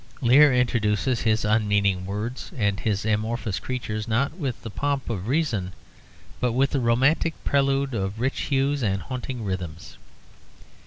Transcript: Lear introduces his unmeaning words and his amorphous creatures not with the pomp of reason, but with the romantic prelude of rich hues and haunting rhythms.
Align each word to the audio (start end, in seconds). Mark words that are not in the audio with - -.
Lear 0.19 0.51
introduces 0.51 1.19
his 1.21 1.45
unmeaning 1.45 2.07
words 2.07 2.49
and 2.57 2.79
his 2.79 3.05
amorphous 3.05 3.59
creatures 3.59 4.07
not 4.07 4.33
with 4.33 4.59
the 4.63 4.71
pomp 4.71 5.11
of 5.11 5.27
reason, 5.27 5.73
but 6.39 6.53
with 6.53 6.71
the 6.71 6.79
romantic 6.79 7.35
prelude 7.43 7.93
of 7.93 8.19
rich 8.19 8.41
hues 8.49 8.81
and 8.81 9.03
haunting 9.03 9.43
rhythms. 9.45 9.97